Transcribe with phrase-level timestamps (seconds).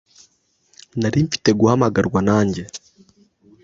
[0.99, 2.61] Nari mfite guhamagarwa, nanjye.